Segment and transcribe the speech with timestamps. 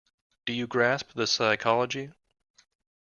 [0.47, 2.09] Do you grasp the psychology?